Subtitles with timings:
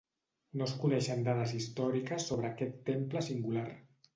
[0.61, 3.69] No es coneixen dades històriques sobre aquest temple singular.